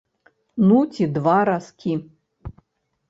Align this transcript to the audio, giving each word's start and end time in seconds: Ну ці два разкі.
Ну 0.69 0.79
ці 0.95 1.03
два 1.17 1.37
разкі. 1.53 1.93